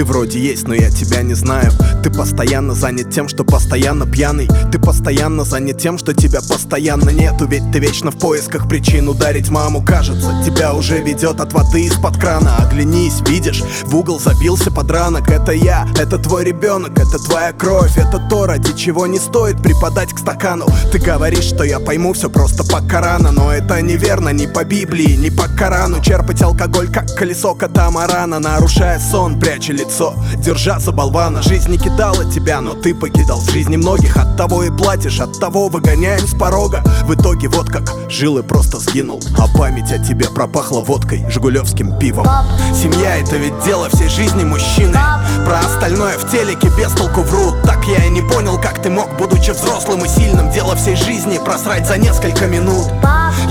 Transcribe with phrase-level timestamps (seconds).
[0.00, 1.70] Ты вроде есть, но я тебя не знаю.
[2.02, 4.48] Ты постоянно занят тем, что постоянно пьяный.
[4.72, 7.46] Ты постоянно занят тем, что тебя постоянно нету.
[7.46, 9.84] Ведь ты вечно в поисках причин ударить маму.
[9.84, 12.56] Кажется, тебя уже ведет от воды из-под крана.
[12.56, 17.98] Оглянись, видишь, в угол забился подранок Это я, это твой ребенок, это твоя кровь.
[17.98, 20.64] Это то, ради чего не стоит припадать к стакану.
[20.90, 25.16] Ты говоришь, что я пойму все просто по Корана Но это неверно ни по Библии,
[25.16, 26.00] ни по Корану.
[26.00, 29.89] Черпать алкоголь, как колесо катамарана Нарушая сон, пряча лицо,
[30.36, 34.16] держа за болвана Жизнь не кидала тебя, но ты покидал жизни многих.
[34.16, 36.82] От того и платишь, от того выгоняем с порога.
[37.04, 39.22] В итоге вот как жил и просто сгинул.
[39.38, 42.26] А память о тебе пропахла водкой, жигулевским пивом.
[42.74, 44.98] Семья это ведь дело всей жизни мужчины.
[45.44, 49.08] Про остальное в телеке без толку врут Так я и не понял, как ты мог,
[49.18, 50.50] будучи взрослым и сильным.
[50.50, 52.88] Дело всей жизни просрать за несколько минут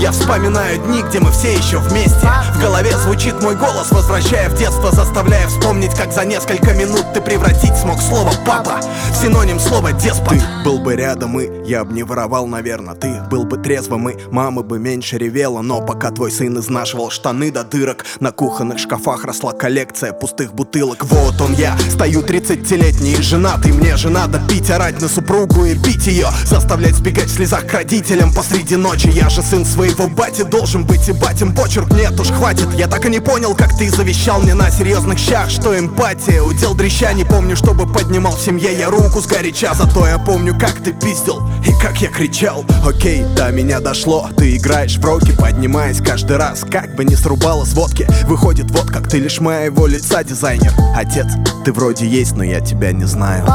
[0.00, 2.26] я вспоминаю дни, где мы все еще вместе.
[2.54, 7.20] В голове звучит мой голос, возвращая в детство Заставляя вспомнить, как за несколько минут ты
[7.20, 8.80] превратить смог слово «папа»
[9.12, 13.20] В синоним слова «деспот» Ты был бы рядом и я бы не воровал, наверное Ты
[13.30, 15.60] был бы трезвым и мама бы меньше ревела.
[15.60, 21.04] Но пока твой сын изнашивал штаны до дырок На кухонных шкафах росла коллекция пустых бутылок.
[21.04, 23.72] Вот он я, стою 30-летний и женатый.
[23.72, 27.74] Мне же надо пить, орать на супругу и бить ее Заставлять сбегать в слезах к
[27.74, 29.08] родителям посреди ночи.
[29.08, 31.92] Я же сын своего бати должен быть и батим почерк.
[31.92, 35.50] Нет уж хватит, я так и не понял, как ты завещал мне на серьезных щах
[35.50, 38.76] Что эмпатия, удел дрища, не помню, чтобы поднимал в семье.
[38.76, 42.64] Я руку сгоряча Зато я помню, как ты пиздил и как я кричал.
[42.86, 47.64] Окей, до меня дошло, ты играешь в роки Поднимаясь каждый раз, как бы не срубало
[47.64, 49.18] с водки Выходит вот как ты.
[49.18, 50.72] Лишь моего лица дизайнер.
[50.96, 51.26] Отец,
[51.64, 53.46] ты вроде есть, но я тебя не знаю.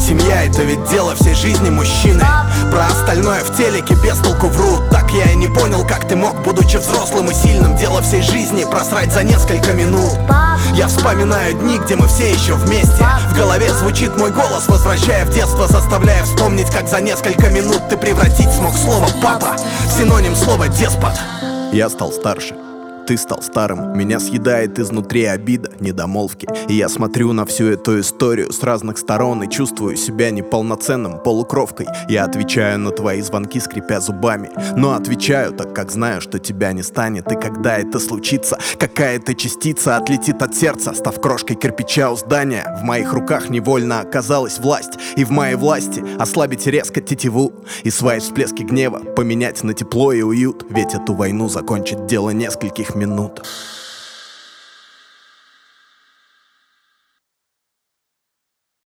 [0.00, 2.22] Семья это ведь дело всей жизни мужчины.
[2.70, 4.90] Про остальное в телеке без толку врут.
[4.90, 5.48] Так я и не
[5.84, 7.76] как ты мог, будучи взрослым и сильным?
[7.76, 10.12] Дело всей жизни просрать за несколько минут.
[10.74, 13.06] Я вспоминаю дни, где мы все еще вместе.
[13.30, 17.96] В голове звучит мой голос, возвращая в детство Заставляя вспомнить, как за несколько минут ты
[17.96, 19.56] превратить смог слово «папа»
[19.86, 21.12] В синоним слова «деспот»
[21.72, 22.54] Я стал старше
[23.06, 26.48] ты стал старым, меня съедает изнутри обида, недомолвки.
[26.68, 31.86] И я смотрю на всю эту историю с разных сторон И чувствую себя неполноценным полукровкой.
[32.08, 34.50] Я отвечаю на твои звонки, скрипя зубами.
[34.76, 37.30] Но отвечаю так, как знаю, что тебя не станет.
[37.30, 40.94] И когда это случится, какая-то частица отлетит от сердца.
[40.94, 46.02] Став крошкой кирпича у здания В моих руках невольно оказалась власть И в моей власти
[46.18, 47.52] ослабить резко тетиву
[47.82, 52.94] И свои всплески гнева поменять на тепло и уют Ведь эту войну закончит дело нескольких
[52.94, 53.42] минут.